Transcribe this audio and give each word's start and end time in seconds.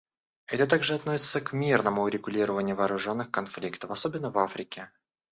Это 0.47 0.65
также 0.65 0.95
относится 0.95 1.41
к 1.41 1.53
мирному 1.53 2.01
урегулированию 2.01 2.75
вооруженных 2.75 3.29
конфликтов, 3.29 3.91
особенно 3.91 4.31
в 4.31 4.37
Африке. 4.39 4.89